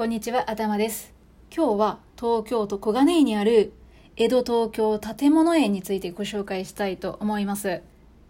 [0.00, 1.12] こんにちは、頭です。
[1.54, 3.74] 今日は東京都小金井にある
[4.16, 7.82] 江戸東京建物園についてご紹介したいと思います。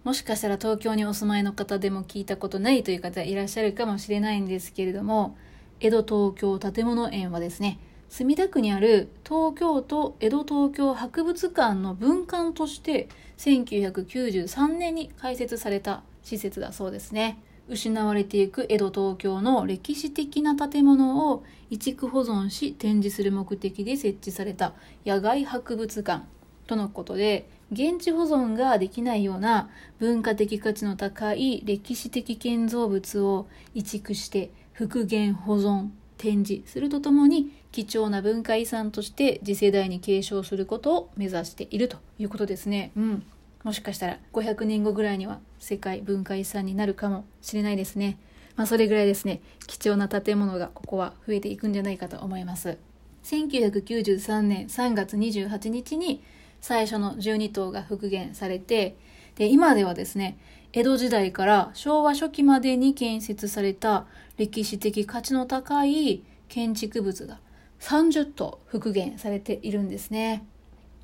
[0.03, 5.37] もしかしたら東京にお住まいの方でも聞いたことないという方いらっしゃるかもしれないんですけれども、
[5.79, 7.79] 江戸東京建物園はですね、
[8.09, 13.09] 墨田区にある東京都江戸東京博物館の分館として
[13.39, 17.41] 1993年に開設された施設だそうですね。
[17.71, 24.75] 失われていく江戸東京の歴史的な建物を移築保存し展示する目的で設置された
[25.07, 26.25] 野外博物館
[26.67, 29.71] とのことで現地保存ができないような
[30.01, 42.91] 文化的価値の高い歴史的建造物を移築して復元保存展示するとともに貴重な文化遺産として次世代に継承することを目指しているということですね。
[42.97, 43.23] うん
[43.63, 48.19] もしかしたら500年後ぐらいには世界文化遺産になるかもしれないですね。
[48.57, 52.79] まあそれぐらいですね、貴重な建物がここは増えていくんじゃないかと思います。
[53.25, 56.23] 1993年3月28日に
[56.61, 58.97] 最初の12棟が復元されて、
[59.37, 60.39] で、今ではですね、
[60.73, 67.41] 江戸時代から昭和初期までに建設された歴史的価値の高い建築物が
[67.81, 70.47] 30棟復元されているんですね。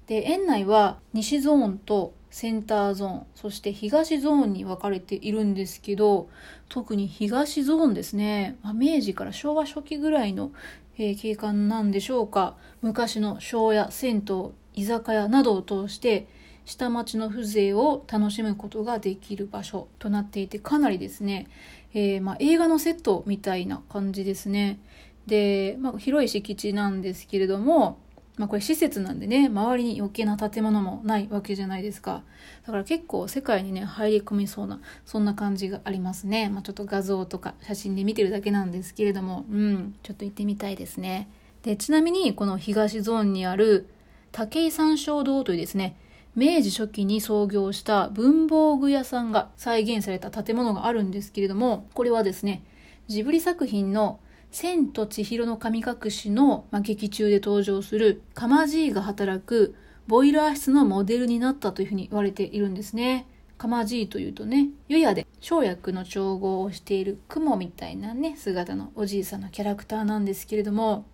[0.06, 6.28] で、園内は西ゾーンとセンターゾーン、そして東ゾーンに分かれているんですけど、
[6.68, 10.52] 特に東ゾーンですね、まあ、明治から昭和初期ぐらいの、
[10.98, 16.26] えー、景観なんでしょうか、昔の庄屋、銭湯、居酒屋などを通して、
[16.64, 21.46] 下町の風情を楽しむことができる場所となっていて、かなりですね、
[21.94, 24.80] えー、まあ、映画のセットみたいな感じですね。
[25.26, 27.98] で、まあ、広い敷地なんですけれども、
[28.36, 32.22] まあこれ施設なんでね、周りに余計な建物もないわけじゃないですか。
[32.66, 36.48] だから結構世界にね、入り込みそうな、そんな感じがありますね。
[36.50, 41.28] まあちょっと画像とか写真で見てるだけなんですけれども、うん、ちょっと行ってみたいですね。
[41.62, 43.88] で、ちなみにこの東ゾーンにある
[44.32, 45.96] 武井山椒堂というですね、
[46.34, 52.62] 明治初期に創業した文房具屋さんが再現された建物があるんですけれども、これはですね、
[53.08, 54.20] ジブリ作品の
[54.50, 59.74] 千と千尋の神隠しの、まあ、劇中で登場するカマジーが働く
[60.06, 63.26] ボイラー室のモデルになったというふうに言われているんですね。
[63.58, 71.06] カマジーというとね、湯屋で生薬の調合をしている雲みたいなね、姿のおじいさんのキャラクターなんですけれども、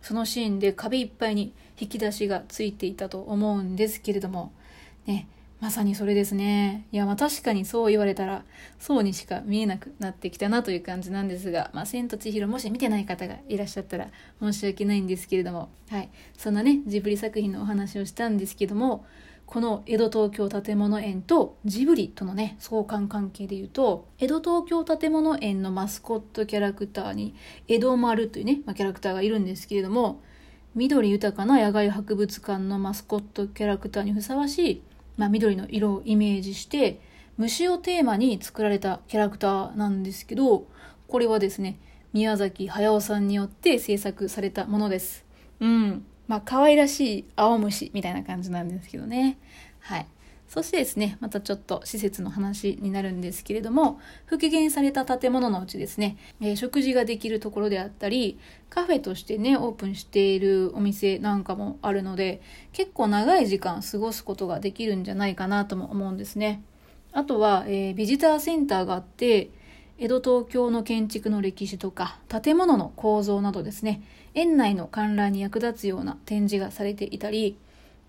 [0.00, 4.52] そのシーンで壁いっぱいに引き出しがついていたと思うんですけれども、
[5.06, 5.28] ね、
[5.62, 6.88] まさにそれですね。
[6.90, 8.44] いや、まあ確かにそう言われたら、
[8.80, 14.08] そうにしか見えなくなってきたなという感じなんですが、まあ、千と千尋もし見てない方がいらっしゃったら
[14.40, 16.10] 申し訳ないんですけれども、はい。
[16.36, 19.06] そんなね、ジブリ作品のお話をしたんですけども、
[19.46, 27.36] この江戸東京建物園とジブリとのね、相関関係で言うと、江戸東京建物園のマスコットキャラクターに、
[27.68, 30.22] 江戸丸というね、まあ、キャラクターがいるんですけれども、
[30.74, 34.82] 緑豊かな野外博物館のマスコットキャラクターにふさわしい
[35.16, 37.00] まあ、緑の色をイメージして
[37.36, 40.66] 虫をテーマに作られたキャラクターなんですけど
[41.08, 41.78] これはですね
[42.12, 45.24] 宮崎駿さんによって制作されたものです。
[45.60, 46.04] うん。
[46.28, 49.38] まあ可愛らしい青虫みたいな感じなんですけどね。
[49.80, 50.06] はい
[50.52, 62.42] そしてですね、またちょっと施設の話になるんですけれども、復元された建物のうちですね、えー、食事ができるところであったり、カフェとしてね、オープンしているお店なんかもあるので、
[62.74, 66.62] 結構長い時間過ごすことができるんじゃないかなとも思うんですね。
[67.12, 69.48] あとは、えー、ビジターセンターがあって、
[69.96, 74.02] 江戸東京の建築の歴史とか、建物の構造などですね、
[74.34, 77.56] 園内の観覧に役立つような展示がされていたり、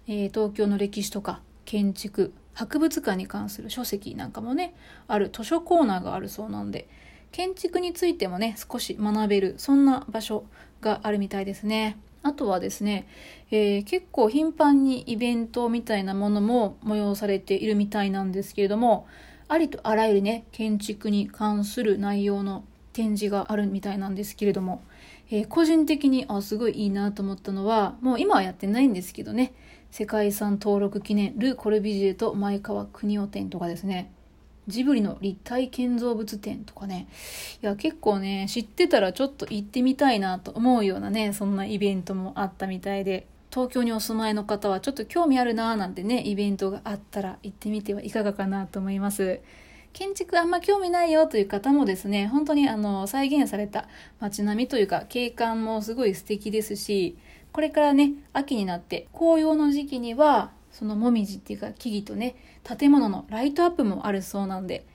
[0.09, 4.75] えー、東京の歴史とか、建築博物館に関する書籍なんかもね
[5.07, 6.87] ある図書コーナーがあるそうなんで
[7.31, 10.45] 建築についてもね少し学べるそんな場所
[10.81, 11.97] があるみたいですね。
[12.25, 13.05] あとはですね、
[13.51, 19.07] えー、結構頻繁にイベントみたいなものも催されているみたいなんですけれども
[19.49, 22.63] ありとあらゆるね建築に関する内容の
[22.93, 24.83] 展示があるみたいなんですけれども、
[25.29, 29.53] えー、個人的にあすごいいいなと思ったのはもう今はやってないんですけどね。
[29.91, 34.11] 世界遺産登録記念ル・コルビジエと前川国夫展とかですね。
[34.67, 37.07] ジブリの立体建造物展とかね。
[37.61, 43.27] いや結構ね知ってたらちょっと行ってみたいなと思うようなねそんなイベントもあったみたいで。
[43.53, 49.41] 東京にお住まいの方はちょっと興味あるなーなんてねイベントがあったら行ってみてはいかがかなと思います。
[49.93, 53.87] 建築あんま興味ないよという方もですね、本当にあの、再現された
[54.19, 57.17] 街並みというか、景観もすごい素敵ですし、
[57.51, 64.87] これからね、秋になって、紅葉の時期には、そのもみじっていうか木々とね、建物のライトアップもあるそうなんで、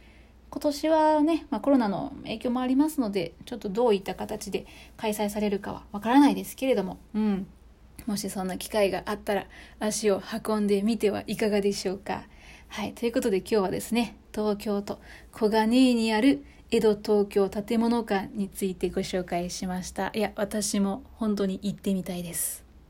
[0.50, 4.66] 今年はね、まあ、コロナの影響もありますので、ちょっとどういった形で
[4.96, 7.46] 開催されるかはわからないですけれども、うん。
[8.06, 9.46] もしそんな機会があったら
[9.78, 12.24] 足を運んでみてはいかがでしょうか。
[12.68, 12.94] はい。
[12.94, 15.00] ということで今日はですね、東京都
[15.32, 20.12] 小金井にある江戸東京建物館についてご紹介しました。
[20.14, 22.67] いや私も本当に行ってみたいです。